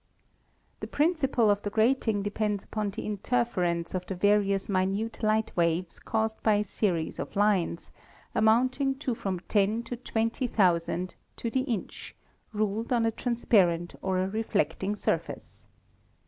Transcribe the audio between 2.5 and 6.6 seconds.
upon the interfer ence of the various minute light waves caused by